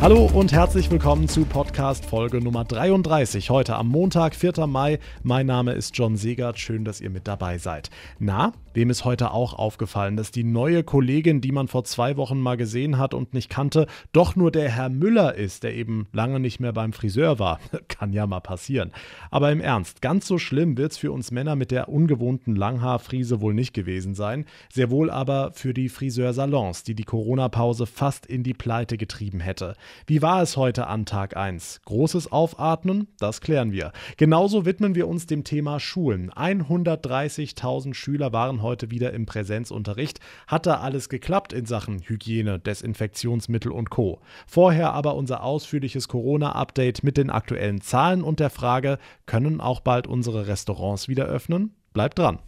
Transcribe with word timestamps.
Hallo 0.00 0.30
und 0.32 0.52
herzlich 0.52 0.92
willkommen 0.92 1.26
zu 1.26 1.44
Podcast 1.44 2.06
Folge 2.06 2.40
Nummer 2.40 2.64
33. 2.64 3.50
Heute 3.50 3.74
am 3.74 3.88
Montag, 3.88 4.36
4. 4.36 4.68
Mai. 4.68 5.00
Mein 5.24 5.46
Name 5.46 5.72
ist 5.72 5.98
John 5.98 6.16
Segert. 6.16 6.56
Schön, 6.60 6.84
dass 6.84 7.00
ihr 7.00 7.10
mit 7.10 7.26
dabei 7.26 7.58
seid. 7.58 7.90
Na, 8.20 8.52
wem 8.74 8.90
ist 8.90 9.04
heute 9.04 9.32
auch 9.32 9.54
aufgefallen, 9.54 10.16
dass 10.16 10.30
die 10.30 10.44
neue 10.44 10.84
Kollegin, 10.84 11.40
die 11.40 11.50
man 11.50 11.66
vor 11.66 11.82
zwei 11.82 12.16
Wochen 12.16 12.40
mal 12.40 12.56
gesehen 12.56 12.96
hat 12.96 13.12
und 13.12 13.34
nicht 13.34 13.50
kannte, 13.50 13.88
doch 14.12 14.36
nur 14.36 14.52
der 14.52 14.70
Herr 14.70 14.88
Müller 14.88 15.34
ist, 15.34 15.64
der 15.64 15.74
eben 15.74 16.06
lange 16.12 16.38
nicht 16.38 16.60
mehr 16.60 16.72
beim 16.72 16.92
Friseur 16.92 17.40
war? 17.40 17.58
Kann 17.88 18.12
ja 18.12 18.28
mal 18.28 18.38
passieren. 18.38 18.92
Aber 19.32 19.50
im 19.50 19.60
Ernst, 19.60 20.00
ganz 20.00 20.28
so 20.28 20.38
schlimm 20.38 20.78
wird 20.78 20.92
es 20.92 20.98
für 20.98 21.10
uns 21.10 21.32
Männer 21.32 21.56
mit 21.56 21.72
der 21.72 21.88
ungewohnten 21.88 22.54
Langhaarfrise 22.54 23.40
wohl 23.40 23.52
nicht 23.52 23.74
gewesen 23.74 24.14
sein. 24.14 24.46
Sehr 24.72 24.92
wohl 24.92 25.10
aber 25.10 25.50
für 25.54 25.74
die 25.74 25.88
Friseursalons, 25.88 26.84
die 26.84 26.94
die 26.94 27.02
Corona-Pause 27.02 27.86
fast 27.86 28.26
in 28.26 28.44
die 28.44 28.54
Pleite 28.54 28.96
getrieben 28.96 29.40
hätte. 29.40 29.74
Wie 30.06 30.22
war 30.22 30.42
es 30.42 30.56
heute 30.56 30.86
an 30.86 31.06
Tag 31.06 31.36
1? 31.36 31.80
Großes 31.84 32.32
Aufatmen? 32.32 33.08
Das 33.18 33.40
klären 33.40 33.72
wir. 33.72 33.92
Genauso 34.16 34.64
widmen 34.64 34.94
wir 34.94 35.08
uns 35.08 35.26
dem 35.26 35.44
Thema 35.44 35.80
Schulen. 35.80 36.30
130.000 36.30 37.94
Schüler 37.94 38.32
waren 38.32 38.62
heute 38.62 38.90
wieder 38.90 39.12
im 39.12 39.26
Präsenzunterricht. 39.26 40.20
Hat 40.46 40.66
da 40.66 40.80
alles 40.80 41.08
geklappt 41.08 41.52
in 41.52 41.66
Sachen 41.66 42.00
Hygiene, 42.00 42.58
Desinfektionsmittel 42.58 43.70
und 43.72 43.90
Co. 43.90 44.20
Vorher 44.46 44.92
aber 44.92 45.14
unser 45.14 45.42
ausführliches 45.42 46.08
Corona-Update 46.08 47.02
mit 47.02 47.16
den 47.16 47.30
aktuellen 47.30 47.80
Zahlen 47.80 48.22
und 48.22 48.40
der 48.40 48.50
Frage, 48.50 48.98
können 49.26 49.60
auch 49.60 49.80
bald 49.80 50.06
unsere 50.06 50.46
Restaurants 50.46 51.08
wieder 51.08 51.26
öffnen? 51.26 51.74
Bleibt 51.92 52.18
dran. 52.18 52.38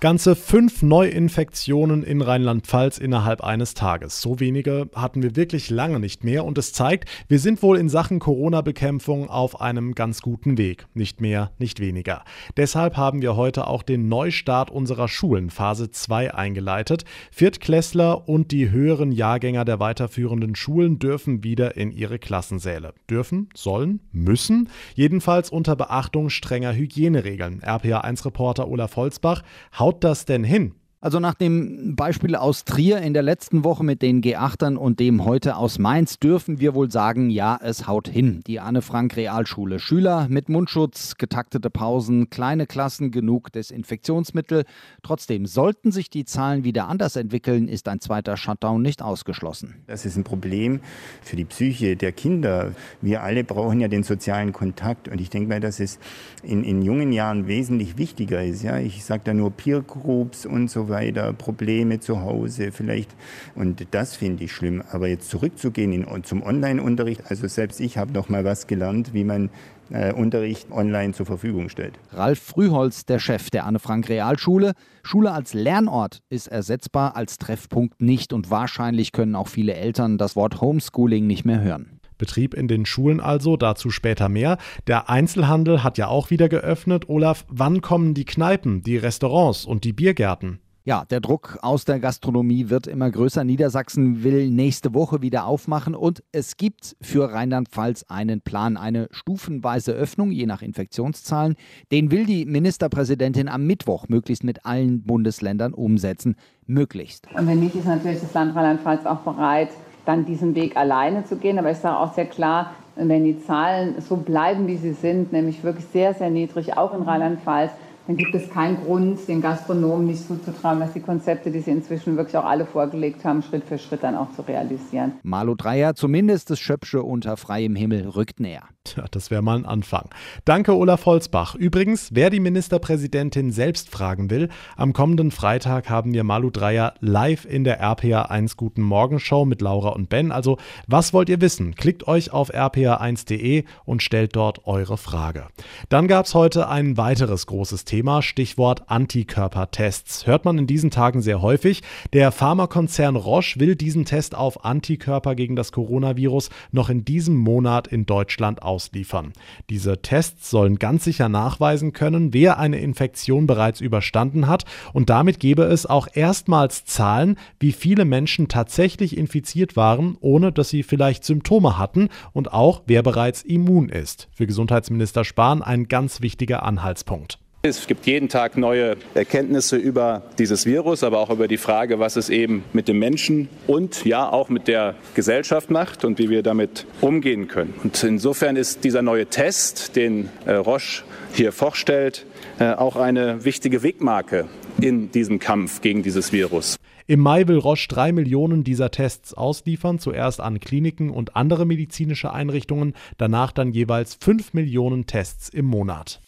Ganze 0.00 0.36
fünf 0.36 0.82
Neuinfektionen 0.82 2.04
in 2.04 2.22
Rheinland-Pfalz 2.22 2.98
innerhalb 2.98 3.42
eines 3.42 3.74
Tages. 3.74 4.20
So 4.20 4.38
wenige 4.38 4.88
hatten 4.94 5.24
wir 5.24 5.34
wirklich 5.34 5.70
lange 5.70 5.98
nicht 5.98 6.22
mehr 6.22 6.44
und 6.44 6.56
es 6.56 6.72
zeigt, 6.72 7.08
wir 7.26 7.40
sind 7.40 7.60
wohl 7.64 7.76
in 7.76 7.88
Sachen 7.88 8.20
Corona-Bekämpfung 8.20 9.28
auf 9.28 9.60
einem 9.60 9.96
ganz 9.96 10.22
guten 10.22 10.56
Weg. 10.56 10.86
Nicht 10.94 11.20
mehr, 11.20 11.50
nicht 11.58 11.80
weniger. 11.80 12.22
Deshalb 12.56 12.96
haben 12.96 13.22
wir 13.22 13.34
heute 13.34 13.66
auch 13.66 13.82
den 13.82 14.08
Neustart 14.08 14.70
unserer 14.70 15.08
Schulen 15.08 15.50
Phase 15.50 15.90
2 15.90 16.32
eingeleitet. 16.32 17.04
Viertklässler 17.32 18.28
und 18.28 18.52
die 18.52 18.70
höheren 18.70 19.10
Jahrgänger 19.10 19.64
der 19.64 19.80
weiterführenden 19.80 20.54
Schulen 20.54 21.00
dürfen 21.00 21.42
wieder 21.42 21.76
in 21.76 21.90
ihre 21.90 22.20
Klassensäle. 22.20 22.94
Dürfen, 23.10 23.48
sollen, 23.52 23.98
müssen. 24.12 24.68
Jedenfalls 24.94 25.50
unter 25.50 25.74
Beachtung 25.74 26.30
strenger 26.30 26.72
Hygieneregeln. 26.72 27.62
RPA1-Reporter 27.62 28.68
Olaf 28.68 28.94
Holzbach 28.94 29.42
haut 29.88 30.04
das 30.04 30.26
denn 30.26 30.44
hin? 30.44 30.74
Also 31.00 31.20
nach 31.20 31.34
dem 31.34 31.94
Beispiel 31.94 32.34
aus 32.34 32.64
Trier 32.64 33.00
in 33.02 33.14
der 33.14 33.22
letzten 33.22 33.62
Woche 33.62 33.84
mit 33.84 34.02
den 34.02 34.20
G8ern 34.20 34.74
und 34.74 34.98
dem 34.98 35.24
heute 35.24 35.54
aus 35.54 35.78
Mainz 35.78 36.18
dürfen 36.18 36.58
wir 36.58 36.74
wohl 36.74 36.90
sagen, 36.90 37.30
ja, 37.30 37.56
es 37.62 37.86
haut 37.86 38.08
hin. 38.08 38.40
Die 38.48 38.58
Anne-Frank-Realschule. 38.58 39.78
Schüler 39.78 40.26
mit 40.28 40.48
Mundschutz, 40.48 41.14
getaktete 41.16 41.70
Pausen, 41.70 42.30
kleine 42.30 42.66
Klassen, 42.66 43.12
genug 43.12 43.52
Desinfektionsmittel. 43.52 44.64
Trotzdem, 45.04 45.46
sollten 45.46 45.92
sich 45.92 46.10
die 46.10 46.24
Zahlen 46.24 46.64
wieder 46.64 46.88
anders 46.88 47.14
entwickeln, 47.14 47.68
ist 47.68 47.86
ein 47.86 48.00
zweiter 48.00 48.36
Shutdown 48.36 48.82
nicht 48.82 49.00
ausgeschlossen. 49.00 49.76
Das 49.86 50.04
ist 50.04 50.16
ein 50.16 50.24
Problem 50.24 50.80
für 51.22 51.36
die 51.36 51.44
Psyche 51.44 51.94
der 51.94 52.10
Kinder. 52.10 52.72
Wir 53.02 53.22
alle 53.22 53.44
brauchen 53.44 53.78
ja 53.78 53.86
den 53.86 54.02
sozialen 54.02 54.52
Kontakt 54.52 55.06
und 55.06 55.20
ich 55.20 55.30
denke 55.30 55.48
mal, 55.48 55.60
dass 55.60 55.78
es 55.78 56.00
in, 56.42 56.64
in 56.64 56.82
jungen 56.82 57.12
Jahren 57.12 57.46
wesentlich 57.46 57.98
wichtiger 57.98 58.42
ist. 58.42 58.64
Ja? 58.64 58.78
Ich 58.78 59.04
sage 59.04 59.22
da 59.24 59.32
nur 59.32 59.52
Peer 59.52 59.80
Groups 59.80 60.44
und 60.44 60.68
so 60.68 60.87
weiter, 60.88 61.32
Probleme 61.32 62.00
zu 62.00 62.22
Hause 62.22 62.72
vielleicht. 62.72 63.10
Und 63.54 63.86
das 63.90 64.16
finde 64.16 64.44
ich 64.44 64.52
schlimm. 64.52 64.82
Aber 64.90 65.08
jetzt 65.08 65.30
zurückzugehen 65.30 65.92
in, 65.92 66.24
zum 66.24 66.42
Online-Unterricht, 66.42 67.22
also 67.28 67.46
selbst 67.48 67.80
ich 67.80 67.98
habe 67.98 68.12
noch 68.12 68.28
mal 68.28 68.44
was 68.44 68.66
gelernt, 68.66 69.14
wie 69.14 69.24
man 69.24 69.50
äh, 69.90 70.12
Unterricht 70.12 70.70
online 70.70 71.12
zur 71.12 71.26
Verfügung 71.26 71.68
stellt. 71.68 71.98
Ralf 72.12 72.38
Frühholz, 72.40 73.06
der 73.06 73.18
Chef 73.18 73.50
der 73.50 73.66
Anne-Frank-Realschule. 73.66 74.72
Schule 75.02 75.32
als 75.32 75.54
Lernort 75.54 76.20
ist 76.28 76.48
ersetzbar, 76.48 77.16
als 77.16 77.38
Treffpunkt 77.38 78.00
nicht. 78.00 78.32
Und 78.32 78.50
wahrscheinlich 78.50 79.12
können 79.12 79.34
auch 79.34 79.48
viele 79.48 79.74
Eltern 79.74 80.18
das 80.18 80.36
Wort 80.36 80.60
Homeschooling 80.60 81.26
nicht 81.26 81.44
mehr 81.44 81.60
hören. 81.60 81.98
Betrieb 82.18 82.52
in 82.54 82.68
den 82.68 82.84
Schulen 82.84 83.20
also, 83.20 83.56
dazu 83.56 83.90
später 83.90 84.28
mehr. 84.28 84.58
Der 84.88 85.08
Einzelhandel 85.08 85.84
hat 85.84 85.98
ja 85.98 86.08
auch 86.08 86.30
wieder 86.30 86.48
geöffnet. 86.48 87.08
Olaf, 87.08 87.46
wann 87.48 87.80
kommen 87.80 88.12
die 88.12 88.24
Kneipen, 88.24 88.82
die 88.82 88.96
Restaurants 88.96 89.64
und 89.64 89.84
die 89.84 89.92
Biergärten? 89.92 90.58
Ja, 90.88 91.04
der 91.04 91.20
Druck 91.20 91.58
aus 91.60 91.84
der 91.84 92.00
Gastronomie 92.00 92.70
wird 92.70 92.86
immer 92.86 93.10
größer. 93.10 93.44
Niedersachsen 93.44 94.24
will 94.24 94.48
nächste 94.48 94.94
Woche 94.94 95.20
wieder 95.20 95.44
aufmachen 95.44 95.94
und 95.94 96.22
es 96.32 96.56
gibt 96.56 96.96
für 97.02 97.30
Rheinland-Pfalz 97.30 98.06
einen 98.08 98.40
Plan, 98.40 98.78
eine 98.78 99.08
stufenweise 99.10 99.92
Öffnung, 99.92 100.30
je 100.32 100.46
nach 100.46 100.62
Infektionszahlen. 100.62 101.56
Den 101.92 102.10
will 102.10 102.24
die 102.24 102.46
Ministerpräsidentin 102.46 103.50
am 103.50 103.66
Mittwoch 103.66 104.08
möglichst 104.08 104.44
mit 104.44 104.64
allen 104.64 105.02
Bundesländern 105.02 105.74
umsetzen. 105.74 106.36
Möglichst. 106.64 107.26
Und 107.36 107.46
wenn 107.46 107.60
nicht, 107.60 107.74
ist 107.74 107.84
natürlich 107.84 108.20
das 108.20 108.32
Land 108.32 108.56
Rheinland-Pfalz 108.56 109.04
auch 109.04 109.18
bereit, 109.18 109.68
dann 110.06 110.24
diesen 110.24 110.54
Weg 110.54 110.74
alleine 110.74 111.22
zu 111.26 111.36
gehen. 111.36 111.58
Aber 111.58 111.70
ich 111.70 111.76
sage 111.76 111.98
auch 111.98 112.14
sehr 112.14 112.24
klar, 112.24 112.74
wenn 112.96 113.24
die 113.24 113.38
Zahlen 113.44 114.00
so 114.00 114.16
bleiben, 114.16 114.66
wie 114.66 114.78
sie 114.78 114.94
sind, 114.94 115.34
nämlich 115.34 115.62
wirklich 115.62 115.84
sehr, 115.92 116.14
sehr 116.14 116.30
niedrig, 116.30 116.78
auch 116.78 116.94
in 116.94 117.02
Rheinland-Pfalz, 117.02 117.72
dann 118.08 118.16
gibt 118.16 118.34
es 118.34 118.48
keinen 118.48 118.82
Grund, 118.82 119.28
den 119.28 119.42
Gastronomen 119.42 120.06
nicht 120.06 120.26
zuzutrauen, 120.26 120.80
dass 120.80 120.94
die 120.94 121.00
Konzepte, 121.00 121.50
die 121.50 121.60
sie 121.60 121.72
inzwischen 121.72 122.16
wirklich 122.16 122.38
auch 122.38 122.46
alle 122.46 122.64
vorgelegt 122.64 123.22
haben, 123.22 123.42
Schritt 123.42 123.64
für 123.64 123.78
Schritt 123.78 124.02
dann 124.02 124.16
auch 124.16 124.32
zu 124.32 124.40
realisieren. 124.40 125.12
Malu 125.22 125.54
Dreier, 125.54 125.94
zumindest 125.94 126.48
das 126.48 126.58
Schöpsche 126.58 127.02
unter 127.02 127.36
freiem 127.36 127.76
Himmel, 127.76 128.08
rückt 128.08 128.40
näher. 128.40 128.62
Tja, 128.84 129.04
das 129.10 129.30
wäre 129.30 129.42
mal 129.42 129.58
ein 129.58 129.66
Anfang. 129.66 130.08
Danke, 130.46 130.74
Olaf 130.74 131.04
Holzbach. 131.04 131.54
Übrigens, 131.54 132.08
wer 132.14 132.30
die 132.30 132.40
Ministerpräsidentin 132.40 133.52
selbst 133.52 133.90
fragen 133.90 134.30
will, 134.30 134.48
am 134.78 134.94
kommenden 134.94 135.30
Freitag 135.30 135.90
haben 135.90 136.14
wir 136.14 136.24
Malu 136.24 136.48
Dreier 136.48 136.94
live 137.00 137.44
in 137.44 137.64
der 137.64 137.78
RPA 137.78 138.22
1 138.22 138.56
Guten 138.56 138.80
Morgen 138.80 139.20
Show 139.20 139.44
mit 139.44 139.60
Laura 139.60 139.90
und 139.90 140.08
Ben. 140.08 140.32
Also, 140.32 140.56
was 140.86 141.12
wollt 141.12 141.28
ihr 141.28 141.42
wissen? 141.42 141.74
Klickt 141.74 142.08
euch 142.08 142.32
auf 142.32 142.54
rpa1.de 142.54 143.64
und 143.84 144.02
stellt 144.02 144.34
dort 144.34 144.66
eure 144.66 144.96
Frage. 144.96 145.48
Dann 145.90 146.08
gab 146.08 146.24
es 146.24 146.34
heute 146.34 146.70
ein 146.70 146.96
weiteres 146.96 147.46
großes 147.46 147.84
Thema. 147.84 147.97
Thema, 147.98 148.22
Stichwort 148.22 148.88
Antikörpertests. 148.88 150.28
Hört 150.28 150.44
man 150.44 150.56
in 150.56 150.68
diesen 150.68 150.92
Tagen 150.92 151.20
sehr 151.20 151.42
häufig. 151.42 151.82
Der 152.12 152.30
Pharmakonzern 152.30 153.16
Roche 153.16 153.58
will 153.58 153.74
diesen 153.74 154.04
Test 154.04 154.36
auf 154.36 154.64
Antikörper 154.64 155.34
gegen 155.34 155.56
das 155.56 155.72
Coronavirus 155.72 156.50
noch 156.70 156.90
in 156.90 157.04
diesem 157.04 157.34
Monat 157.34 157.88
in 157.88 158.06
Deutschland 158.06 158.62
ausliefern. 158.62 159.32
Diese 159.68 160.00
Tests 160.00 160.48
sollen 160.48 160.78
ganz 160.78 161.02
sicher 161.02 161.28
nachweisen 161.28 161.92
können, 161.92 162.32
wer 162.32 162.60
eine 162.60 162.78
Infektion 162.78 163.48
bereits 163.48 163.80
überstanden 163.80 164.46
hat 164.46 164.64
und 164.92 165.10
damit 165.10 165.40
gäbe 165.40 165.64
es 165.64 165.84
auch 165.84 166.06
erstmals 166.12 166.84
Zahlen, 166.84 167.34
wie 167.58 167.72
viele 167.72 168.04
Menschen 168.04 168.46
tatsächlich 168.46 169.18
infiziert 169.18 169.74
waren, 169.74 170.16
ohne 170.20 170.52
dass 170.52 170.68
sie 170.68 170.84
vielleicht 170.84 171.24
Symptome 171.24 171.78
hatten 171.78 172.10
und 172.32 172.52
auch 172.52 172.82
wer 172.86 173.02
bereits 173.02 173.42
immun 173.42 173.88
ist. 173.88 174.28
Für 174.30 174.46
Gesundheitsminister 174.46 175.24
Spahn 175.24 175.62
ein 175.62 175.88
ganz 175.88 176.20
wichtiger 176.20 176.62
Anhaltspunkt. 176.62 177.40
Es 177.62 177.88
gibt 177.88 178.06
jeden 178.06 178.28
Tag 178.28 178.56
neue 178.56 178.96
Erkenntnisse 179.14 179.76
über 179.76 180.22
dieses 180.38 180.64
Virus, 180.64 181.02
aber 181.02 181.18
auch 181.18 181.30
über 181.30 181.48
die 181.48 181.56
Frage, 181.56 181.98
was 181.98 182.14
es 182.14 182.30
eben 182.30 182.62
mit 182.72 182.86
dem 182.86 183.00
Menschen 183.00 183.48
und 183.66 184.04
ja 184.04 184.30
auch 184.30 184.48
mit 184.48 184.68
der 184.68 184.94
Gesellschaft 185.16 185.68
macht 185.68 186.04
und 186.04 186.20
wie 186.20 186.30
wir 186.30 186.44
damit 186.44 186.86
umgehen 187.00 187.48
können. 187.48 187.74
Und 187.82 188.00
insofern 188.04 188.54
ist 188.54 188.84
dieser 188.84 189.02
neue 189.02 189.26
Test, 189.26 189.96
den 189.96 190.28
äh, 190.46 190.52
Roche 190.52 191.02
hier 191.32 191.50
vorstellt, 191.50 192.26
äh, 192.60 192.74
auch 192.74 192.94
eine 192.94 193.44
wichtige 193.44 193.82
Wegmarke 193.82 194.46
in 194.80 195.10
diesem 195.10 195.40
Kampf 195.40 195.80
gegen 195.80 196.04
dieses 196.04 196.32
Virus. 196.32 196.76
Im 197.08 197.18
Mai 197.18 197.48
will 197.48 197.58
Roche 197.58 197.88
drei 197.88 198.12
Millionen 198.12 198.62
dieser 198.62 198.92
Tests 198.92 199.34
ausliefern, 199.34 199.98
zuerst 199.98 200.40
an 200.40 200.60
Kliniken 200.60 201.10
und 201.10 201.34
andere 201.34 201.66
medizinische 201.66 202.32
Einrichtungen, 202.32 202.94
danach 203.16 203.50
dann 203.50 203.72
jeweils 203.72 204.16
fünf 204.20 204.54
Millionen 204.54 205.06
Tests 205.06 205.48
im 205.48 205.64
Monat. 205.64 206.20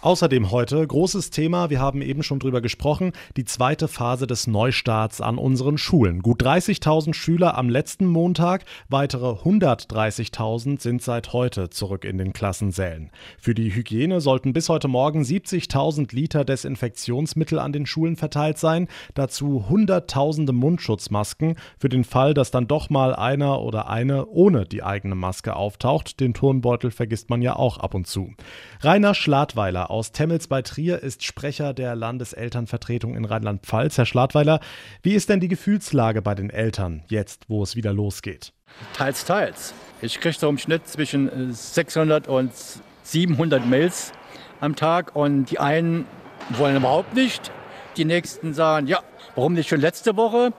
Außerdem 0.00 0.52
heute 0.52 0.86
großes 0.86 1.30
Thema, 1.30 1.70
wir 1.70 1.80
haben 1.80 2.02
eben 2.02 2.22
schon 2.22 2.38
drüber 2.38 2.60
gesprochen, 2.60 3.10
die 3.36 3.44
zweite 3.44 3.88
Phase 3.88 4.28
des 4.28 4.46
Neustarts 4.46 5.20
an 5.20 5.38
unseren 5.38 5.76
Schulen. 5.76 6.22
Gut 6.22 6.40
30.000 6.40 7.14
Schüler 7.14 7.58
am 7.58 7.68
letzten 7.68 8.06
Montag, 8.06 8.64
weitere 8.88 9.30
130.000 9.30 10.80
sind 10.80 11.02
seit 11.02 11.32
heute 11.32 11.70
zurück 11.70 12.04
in 12.04 12.16
den 12.16 12.32
Klassensälen. 12.32 13.10
Für 13.40 13.56
die 13.56 13.74
Hygiene 13.74 14.20
sollten 14.20 14.52
bis 14.52 14.68
heute 14.68 14.86
Morgen 14.86 15.22
70.000 15.22 16.14
Liter 16.14 16.44
Desinfektionsmittel 16.44 17.58
an 17.58 17.72
den 17.72 17.84
Schulen 17.84 18.14
verteilt 18.14 18.58
sein, 18.58 18.86
dazu 19.14 19.68
hunderttausende 19.68 20.52
Mundschutzmasken 20.52 21.56
für 21.76 21.88
den 21.88 22.04
Fall, 22.04 22.34
dass 22.34 22.52
dann 22.52 22.68
doch 22.68 22.88
mal 22.88 23.16
einer 23.16 23.62
oder 23.62 23.88
eine 23.88 24.26
ohne 24.26 24.64
die 24.64 24.84
eigene 24.84 25.16
Maske 25.16 25.56
auftaucht. 25.56 26.20
Den 26.20 26.34
Turnbeutel 26.34 26.92
vergisst 26.92 27.30
man 27.30 27.42
ja 27.42 27.56
auch 27.56 27.78
ab 27.78 27.94
und 27.94 28.06
zu. 28.06 28.32
Rainer 28.80 29.14
Schladweiler 29.14 29.87
Aus 29.88 30.12
Temmels 30.12 30.48
bei 30.48 30.60
Trier 30.60 31.02
ist 31.02 31.24
Sprecher 31.24 31.72
der 31.72 31.96
Landeselternvertretung 31.96 33.16
in 33.16 33.24
Rheinland-Pfalz. 33.24 33.96
Herr 33.96 34.04
Schladweiler, 34.04 34.60
wie 35.02 35.14
ist 35.14 35.30
denn 35.30 35.40
die 35.40 35.48
Gefühlslage 35.48 36.20
bei 36.20 36.34
den 36.34 36.50
Eltern 36.50 37.04
jetzt, 37.08 37.46
wo 37.48 37.62
es 37.62 37.74
wieder 37.74 37.94
losgeht? 37.94 38.52
Teils, 38.92 39.24
teils. 39.24 39.72
Ich 40.02 40.20
kriege 40.20 40.36
so 40.38 40.46
im 40.50 40.58
Schnitt 40.58 40.86
zwischen 40.86 41.54
600 41.54 42.26
äh, 42.26 42.30
und 42.30 42.52
700 43.04 43.64
Mails 43.64 44.12
am 44.60 44.76
Tag 44.76 45.16
und 45.16 45.46
die 45.46 45.58
einen 45.58 46.04
wollen 46.50 46.76
überhaupt 46.76 47.14
nicht. 47.14 47.50
Die 47.96 48.04
nächsten 48.04 48.52
sagen, 48.52 48.88
ja, 48.88 49.00
warum 49.36 49.54
nicht 49.54 49.70
schon 49.70 49.80
letzte 49.80 50.18
Woche? 50.18 50.52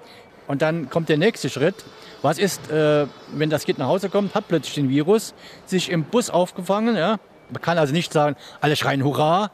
Und 0.47 0.63
dann 0.63 0.89
kommt 0.89 1.07
der 1.07 1.19
nächste 1.19 1.51
Schritt. 1.51 1.85
Was 2.23 2.39
ist, 2.39 2.71
äh, 2.71 3.05
wenn 3.33 3.51
das 3.51 3.65
Kind 3.65 3.77
nach 3.77 3.89
Hause 3.89 4.09
kommt, 4.09 4.33
hat 4.33 4.47
plötzlich 4.47 4.73
den 4.73 4.89
Virus, 4.89 5.35
sich 5.65 5.91
im 5.91 6.05
Bus 6.05 6.31
aufgefangen. 6.31 6.95
Ja? 6.95 7.19
Man 7.51 7.61
kann 7.61 7.77
also 7.77 7.93
nicht 7.93 8.13
sagen, 8.13 8.35
alle 8.61 8.75
schreien 8.75 9.03
Hurra. 9.03 9.51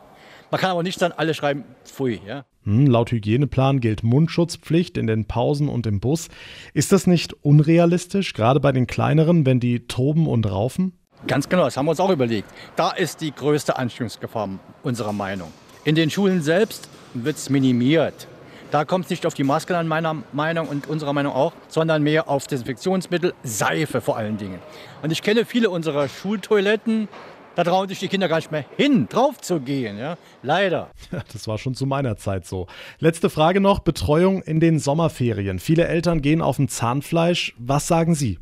Man 0.52 0.62
kann 0.62 0.72
aber 0.72 0.84
nicht 0.84 1.00
sagen, 1.00 1.14
alle 1.18 1.34
schreien 1.34 1.64
Pfui. 1.86 2.22
Ja? 2.26 2.46
Hm, 2.64 2.88
laut 2.88 3.12
Hygieneplan 3.12 3.80
gilt 3.80 4.04
Mundschutzpflicht 4.04 4.98
in 4.98 5.08
den 5.08 5.26
Pausen 5.26 5.70
und 5.70 5.88
im 5.88 6.00
Bus. 6.00 6.30
Ist 6.74 6.92
das 6.92 7.08
nicht 7.08 7.34
unrealistisch, 7.44 8.34
gerade 8.34 8.60
bei 8.60 8.72
den 8.72 8.88
kleineren, 8.88 9.46
wenn 9.46 9.60
die 9.60 9.88
toben 9.88 10.28
und 10.28 10.50
raufen? 10.50 10.94
Ganz 11.28 11.50
genau, 11.50 11.66
das 11.66 11.78
haben 11.78 11.86
wir 11.86 11.92
uns 11.92 12.00
auch 12.00 12.12
überlegt. 12.12 12.48
Da 12.76 12.92
ist 12.92 13.22
die 13.22 13.34
größte 13.34 13.78
Ansteckungsgefahr 13.78 14.50
unserer 14.84 15.14
Meinung. 15.14 15.52
In 15.84 15.96
den 15.96 16.10
Schulen 16.10 16.42
selbst 16.42 16.90
wird 17.14 17.38
es 17.38 17.50
minimiert. 17.50 18.28
Da 18.72 18.84
kommt 18.84 19.06
es 19.06 19.12
nicht 19.12 19.26
auf 19.26 19.34
die 19.34 19.44
Maske 19.44 19.78
an, 19.78 19.88
meiner 19.88 20.18
Meinung 20.34 20.68
und 20.68 20.88
unserer 20.88 21.14
Meinung 21.14 21.34
auch, 21.34 21.54
sondern 21.68 22.04
mehr 22.04 22.28
auf 22.28 22.48
Desinfektionsmittel, 22.48 23.34
Seife 23.44 24.02
vor 24.02 24.18
allen 24.18 24.38
Dingen. 24.38 24.60
Und 25.02 25.12
ich 25.12 25.22
kenne 25.22 25.46
viele 25.46 25.70
unserer 25.70 26.10
Schultoiletten, 26.10 27.08
da 27.56 27.64
trauen 27.64 27.88
sich 27.88 28.00
die 28.00 28.08
Kinder 28.08 28.28
gar 28.28 28.38
nicht 28.38 28.52
mehr 28.52 28.66
hin, 28.78 29.08
drauf 29.10 29.40
zu 29.40 29.60
gehen. 29.60 29.98
Ja? 29.98 30.18
Leider. 30.44 30.90
Ja, 31.12 31.22
das 31.32 31.48
war 31.48 31.58
schon 31.58 31.76
zu 31.76 31.86
meiner 31.86 32.18
Zeit 32.18 32.46
so. 32.46 32.68
Letzte 33.00 33.30
Frage 33.30 33.62
noch: 33.62 33.80
Betreuung 33.80 34.42
in 34.42 34.60
den 34.60 34.80
Sommerferien. 34.80 35.60
Viele 35.60 35.88
Eltern 35.88 36.22
gehen 36.22 36.42
auf 36.42 36.60
ein 36.60 36.68
Zahnfleisch. 36.68 37.56
Was 37.58 37.88
sagen 37.88 38.16
Sie? 38.16 38.40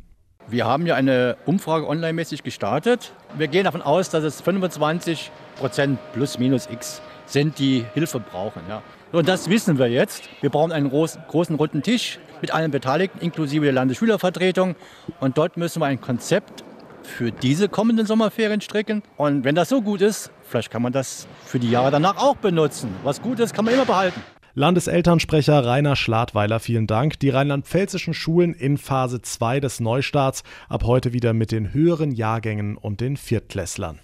Wir 0.48 0.66
haben 0.66 0.86
ja 0.86 0.94
eine 0.94 1.36
Umfrage 1.46 1.88
online-mäßig 1.88 2.42
gestartet. 2.42 3.12
Wir 3.38 3.48
gehen 3.48 3.64
davon 3.64 3.80
aus, 3.80 4.10
dass 4.10 4.24
es 4.24 4.42
25 4.42 5.30
Prozent 5.56 5.98
plus 6.12 6.38
minus 6.38 6.68
x 6.70 7.00
sind, 7.26 7.58
die 7.58 7.86
Hilfe 7.94 8.20
brauchen. 8.20 8.60
Ja. 8.68 8.82
Und 9.12 9.28
das 9.28 9.48
wissen 9.48 9.78
wir 9.78 9.86
jetzt. 9.86 10.28
Wir 10.42 10.50
brauchen 10.50 10.72
einen 10.72 10.90
großen, 10.90 11.22
großen 11.28 11.56
runden 11.56 11.82
Tisch 11.82 12.18
mit 12.42 12.52
allen 12.52 12.70
Beteiligten, 12.70 13.20
inklusive 13.20 13.64
der 13.64 13.72
Landesschülervertretung. 13.72 14.74
Und 15.20 15.38
dort 15.38 15.56
müssen 15.56 15.80
wir 15.80 15.86
ein 15.86 16.00
Konzept 16.00 16.64
für 17.06 17.30
diese 17.30 17.68
kommenden 17.68 18.06
Sommerferien 18.06 18.60
stricken. 18.60 19.02
Und 19.16 19.44
wenn 19.44 19.54
das 19.54 19.68
so 19.68 19.82
gut 19.82 20.00
ist, 20.00 20.30
vielleicht 20.48 20.70
kann 20.70 20.82
man 20.82 20.92
das 20.92 21.26
für 21.44 21.58
die 21.58 21.70
Jahre 21.70 21.90
danach 21.90 22.16
auch 22.16 22.36
benutzen. 22.36 22.94
Was 23.02 23.22
gut 23.22 23.40
ist, 23.40 23.54
kann 23.54 23.64
man 23.64 23.74
immer 23.74 23.84
behalten. 23.84 24.20
Landeselternsprecher 24.56 25.64
Rainer 25.64 25.96
Schladweiler, 25.96 26.60
vielen 26.60 26.86
Dank. 26.86 27.18
Die 27.18 27.30
rheinland-pfälzischen 27.30 28.14
Schulen 28.14 28.54
in 28.54 28.78
Phase 28.78 29.20
2 29.20 29.58
des 29.58 29.80
Neustarts 29.80 30.44
ab 30.68 30.84
heute 30.84 31.12
wieder 31.12 31.32
mit 31.32 31.50
den 31.50 31.74
höheren 31.74 32.12
Jahrgängen 32.12 32.76
und 32.76 33.00
den 33.00 33.16
Viertklässlern. 33.16 33.98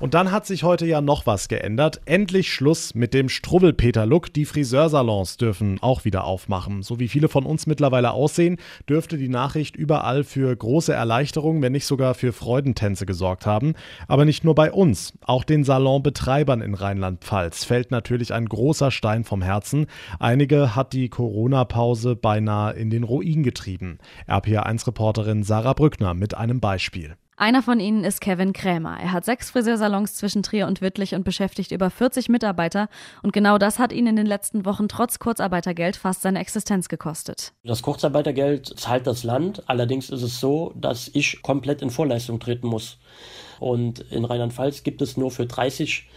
Und 0.00 0.14
dann 0.14 0.30
hat 0.30 0.46
sich 0.46 0.62
heute 0.62 0.86
ja 0.86 1.00
noch 1.00 1.26
was 1.26 1.48
geändert. 1.48 2.00
Endlich 2.04 2.52
Schluss 2.52 2.94
mit 2.94 3.14
dem 3.14 3.28
Struwwelpeter-Look. 3.28 4.32
Die 4.32 4.44
Friseursalons 4.44 5.38
dürfen 5.38 5.78
auch 5.80 6.04
wieder 6.04 6.24
aufmachen. 6.24 6.82
So 6.82 7.00
wie 7.00 7.08
viele 7.08 7.28
von 7.28 7.44
uns 7.44 7.66
mittlerweile 7.66 8.12
aussehen, 8.12 8.58
dürfte 8.88 9.18
die 9.18 9.28
Nachricht 9.28 9.74
überall 9.74 10.22
für 10.22 10.54
große 10.54 10.92
Erleichterung, 10.92 11.62
wenn 11.62 11.72
nicht 11.72 11.86
sogar 11.86 12.14
für 12.14 12.32
Freudentänze 12.32 13.06
gesorgt 13.06 13.44
haben. 13.44 13.74
Aber 14.06 14.24
nicht 14.24 14.44
nur 14.44 14.54
bei 14.54 14.70
uns. 14.70 15.14
Auch 15.22 15.42
den 15.42 15.64
Salonbetreibern 15.64 16.60
in 16.60 16.74
Rheinland-Pfalz 16.74 17.64
fällt 17.64 17.90
natürlich 17.90 18.32
ein 18.32 18.46
großer 18.46 18.92
Stein 18.92 19.24
vom 19.24 19.42
Herzen. 19.42 19.86
Einige 20.20 20.76
hat 20.76 20.92
die 20.92 21.08
Corona-Pause 21.08 22.14
beinahe 22.14 22.74
in 22.74 22.90
den 22.90 23.02
Ruin 23.02 23.42
getrieben. 23.42 23.98
RPA1-Reporterin 24.28 25.42
Sarah 25.42 25.72
Brückner 25.72 26.14
mit 26.14 26.34
einem 26.34 26.60
Beispiel. 26.60 27.16
Einer 27.40 27.62
von 27.62 27.78
ihnen 27.78 28.02
ist 28.02 28.20
Kevin 28.20 28.52
Krämer. 28.52 28.98
Er 29.00 29.12
hat 29.12 29.24
sechs 29.24 29.50
Friseursalons 29.50 30.16
zwischen 30.16 30.42
Trier 30.42 30.66
und 30.66 30.80
Wittlich 30.80 31.14
und 31.14 31.22
beschäftigt 31.22 31.70
über 31.70 31.88
40 31.88 32.28
Mitarbeiter. 32.28 32.88
Und 33.22 33.32
genau 33.32 33.58
das 33.58 33.78
hat 33.78 33.92
ihn 33.92 34.08
in 34.08 34.16
den 34.16 34.26
letzten 34.26 34.64
Wochen 34.64 34.88
trotz 34.88 35.20
Kurzarbeitergeld 35.20 35.94
fast 35.94 36.22
seine 36.22 36.40
Existenz 36.40 36.88
gekostet. 36.88 37.52
Das 37.62 37.82
Kurzarbeitergeld 37.82 38.76
zahlt 38.76 39.06
das 39.06 39.22
Land. 39.22 39.62
Allerdings 39.68 40.10
ist 40.10 40.22
es 40.22 40.40
so, 40.40 40.72
dass 40.74 41.12
ich 41.14 41.40
komplett 41.42 41.80
in 41.80 41.90
Vorleistung 41.90 42.40
treten 42.40 42.66
muss. 42.66 42.98
Und 43.60 44.00
in 44.10 44.24
Rheinland-Pfalz 44.24 44.82
gibt 44.82 45.00
es 45.00 45.16
nur 45.16 45.30
für 45.30 45.46
30 45.46 46.08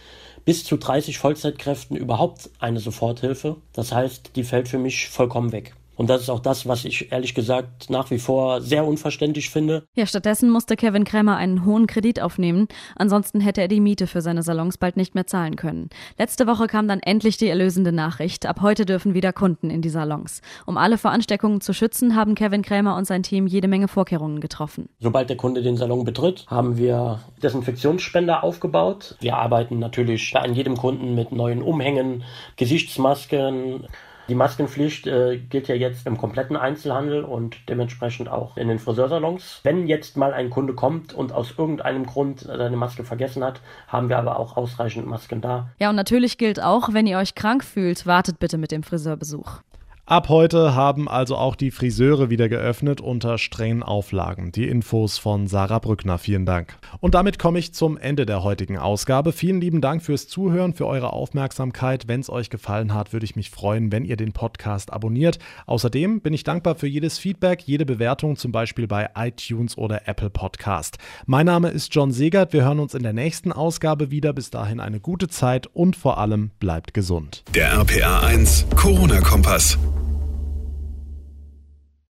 bis 0.44 0.64
zu 0.64 0.76
30 0.76 1.18
Vollzeitkräften 1.18 1.96
überhaupt 1.96 2.50
eine 2.58 2.80
Soforthilfe. 2.80 3.58
Das 3.72 3.92
heißt, 3.92 4.32
die 4.34 4.42
fällt 4.42 4.66
für 4.66 4.78
mich 4.78 5.08
vollkommen 5.08 5.52
weg. 5.52 5.76
Und 5.96 6.08
das 6.08 6.22
ist 6.22 6.30
auch 6.30 6.40
das, 6.40 6.66
was 6.66 6.84
ich 6.84 7.12
ehrlich 7.12 7.34
gesagt 7.34 7.90
nach 7.90 8.10
wie 8.10 8.18
vor 8.18 8.60
sehr 8.60 8.86
unverständlich 8.86 9.50
finde. 9.50 9.84
Ja, 9.94 10.06
stattdessen 10.06 10.50
musste 10.50 10.76
Kevin 10.76 11.04
Krämer 11.04 11.36
einen 11.36 11.64
hohen 11.64 11.86
Kredit 11.86 12.20
aufnehmen. 12.20 12.66
Ansonsten 12.96 13.40
hätte 13.40 13.60
er 13.60 13.68
die 13.68 13.80
Miete 13.80 14.06
für 14.06 14.22
seine 14.22 14.42
Salons 14.42 14.78
bald 14.78 14.96
nicht 14.96 15.14
mehr 15.14 15.26
zahlen 15.26 15.56
können. 15.56 15.90
Letzte 16.18 16.46
Woche 16.46 16.66
kam 16.66 16.88
dann 16.88 17.00
endlich 17.00 17.36
die 17.36 17.48
erlösende 17.48 17.92
Nachricht. 17.92 18.46
Ab 18.46 18.60
heute 18.62 18.86
dürfen 18.86 19.14
wieder 19.14 19.32
Kunden 19.32 19.70
in 19.70 19.82
die 19.82 19.90
Salons. 19.90 20.40
Um 20.66 20.76
alle 20.76 20.98
vor 20.98 21.10
Ansteckungen 21.10 21.60
zu 21.60 21.72
schützen, 21.72 22.16
haben 22.16 22.34
Kevin 22.34 22.62
Krämer 22.62 22.96
und 22.96 23.06
sein 23.06 23.22
Team 23.22 23.46
jede 23.46 23.68
Menge 23.68 23.88
Vorkehrungen 23.88 24.40
getroffen. 24.40 24.88
Sobald 24.98 25.28
der 25.28 25.36
Kunde 25.36 25.62
den 25.62 25.76
Salon 25.76 26.04
betritt, 26.04 26.46
haben 26.48 26.76
wir 26.76 27.20
Desinfektionsspender 27.42 28.42
aufgebaut. 28.42 29.16
Wir 29.20 29.36
arbeiten 29.36 29.78
natürlich 29.78 30.34
an 30.36 30.54
jedem 30.54 30.76
Kunden 30.76 31.14
mit 31.14 31.32
neuen 31.32 31.62
Umhängen, 31.62 32.24
Gesichtsmasken, 32.56 33.86
die 34.28 34.34
Maskenpflicht 34.34 35.06
äh, 35.06 35.38
gilt 35.38 35.68
ja 35.68 35.74
jetzt 35.74 36.06
im 36.06 36.16
kompletten 36.16 36.56
Einzelhandel 36.56 37.24
und 37.24 37.68
dementsprechend 37.68 38.28
auch 38.28 38.56
in 38.56 38.68
den 38.68 38.78
Friseursalons. 38.78 39.60
Wenn 39.62 39.86
jetzt 39.86 40.16
mal 40.16 40.32
ein 40.32 40.50
Kunde 40.50 40.74
kommt 40.74 41.12
und 41.12 41.32
aus 41.32 41.54
irgendeinem 41.56 42.06
Grund 42.06 42.40
seine 42.40 42.76
Maske 42.76 43.04
vergessen 43.04 43.42
hat, 43.44 43.60
haben 43.88 44.08
wir 44.08 44.18
aber 44.18 44.38
auch 44.38 44.56
ausreichend 44.56 45.06
Masken 45.06 45.40
da. 45.40 45.70
Ja, 45.78 45.90
und 45.90 45.96
natürlich 45.96 46.38
gilt 46.38 46.62
auch, 46.62 46.92
wenn 46.92 47.06
ihr 47.06 47.18
euch 47.18 47.34
krank 47.34 47.64
fühlt, 47.64 48.06
wartet 48.06 48.38
bitte 48.38 48.58
mit 48.58 48.72
dem 48.72 48.82
Friseurbesuch. 48.82 49.60
Ab 50.04 50.28
heute 50.28 50.74
haben 50.74 51.08
also 51.08 51.36
auch 51.36 51.54
die 51.54 51.70
Friseure 51.70 52.28
wieder 52.28 52.48
geöffnet 52.48 53.00
unter 53.00 53.38
strengen 53.38 53.84
Auflagen. 53.84 54.50
Die 54.50 54.66
Infos 54.66 55.16
von 55.16 55.46
Sarah 55.46 55.78
Brückner. 55.78 56.18
Vielen 56.18 56.44
Dank. 56.44 56.76
Und 56.98 57.14
damit 57.14 57.38
komme 57.38 57.60
ich 57.60 57.72
zum 57.72 57.96
Ende 57.96 58.26
der 58.26 58.42
heutigen 58.42 58.78
Ausgabe. 58.78 59.30
Vielen 59.30 59.60
lieben 59.60 59.80
Dank 59.80 60.02
fürs 60.02 60.26
Zuhören, 60.26 60.74
für 60.74 60.88
eure 60.88 61.12
Aufmerksamkeit. 61.12 62.08
Wenn 62.08 62.18
es 62.18 62.30
euch 62.30 62.50
gefallen 62.50 62.94
hat, 62.94 63.12
würde 63.12 63.24
ich 63.24 63.36
mich 63.36 63.50
freuen, 63.50 63.92
wenn 63.92 64.04
ihr 64.04 64.16
den 64.16 64.32
Podcast 64.32 64.92
abonniert. 64.92 65.38
Außerdem 65.66 66.20
bin 66.20 66.34
ich 66.34 66.42
dankbar 66.42 66.74
für 66.74 66.88
jedes 66.88 67.18
Feedback, 67.18 67.62
jede 67.62 67.86
Bewertung, 67.86 68.34
zum 68.34 68.50
Beispiel 68.50 68.88
bei 68.88 69.08
iTunes 69.14 69.78
oder 69.78 70.08
Apple 70.08 70.30
Podcast. 70.30 70.98
Mein 71.26 71.46
Name 71.46 71.68
ist 71.68 71.94
John 71.94 72.10
Segert. 72.10 72.52
Wir 72.52 72.64
hören 72.64 72.80
uns 72.80 72.94
in 72.94 73.04
der 73.04 73.12
nächsten 73.12 73.52
Ausgabe 73.52 74.10
wieder. 74.10 74.32
Bis 74.32 74.50
dahin 74.50 74.80
eine 74.80 74.98
gute 74.98 75.28
Zeit 75.28 75.68
und 75.68 75.94
vor 75.94 76.18
allem 76.18 76.50
bleibt 76.58 76.92
gesund. 76.92 77.44
Der 77.54 77.72
RPA 77.72 78.26
1 78.26 78.66
Corona-Kompass. 78.74 79.78